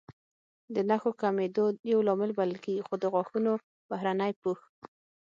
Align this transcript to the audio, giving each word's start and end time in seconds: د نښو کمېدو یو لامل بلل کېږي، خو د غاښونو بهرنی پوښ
د 0.73 0.75
نښو 0.89 1.11
کمېدو 1.21 1.65
یو 1.91 1.99
لامل 2.07 2.31
بلل 2.37 2.57
کېږي، 2.65 2.83
خو 2.87 2.93
د 2.99 3.03
غاښونو 3.13 3.51
بهرنی 3.89 4.31
پوښ 4.41 4.59